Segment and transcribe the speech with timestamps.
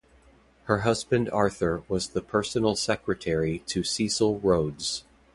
[0.63, 5.03] Her Husband Arthur was the personal Secretary to Cecil Rhodes.